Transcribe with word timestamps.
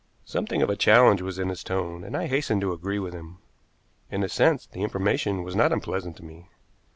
Something 0.25 0.63
of 0.63 0.77
challenge 0.79 1.21
was 1.21 1.37
in 1.37 1.49
his 1.49 1.63
tone, 1.63 2.03
and 2.03 2.17
I 2.17 2.25
hastened 2.25 2.61
to 2.61 2.71
agree 2.73 2.97
with 2.97 3.13
him. 3.13 3.37
In 4.09 4.23
a 4.23 4.29
sense, 4.29 4.65
the 4.65 4.81
information 4.81 5.43
was 5.43 5.55
not 5.55 5.71
unpleasant 5.71 6.17
to 6.17 6.25
me. 6.25 6.49